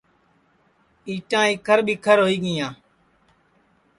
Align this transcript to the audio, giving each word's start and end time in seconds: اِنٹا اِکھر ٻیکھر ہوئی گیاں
اِنٹا 1.07 1.41
اِکھر 1.51 1.79
ٻیکھر 1.87 2.17
ہوئی 2.23 2.37
گیاں 2.43 2.71